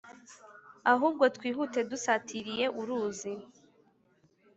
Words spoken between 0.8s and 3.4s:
ahubwo twihute dusatiriye uruzi